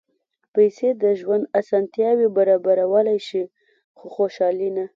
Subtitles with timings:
[0.53, 3.43] پېسې د ژوند اسانتیاوې برابرولی شي،
[3.97, 4.85] خو خوشالي نه.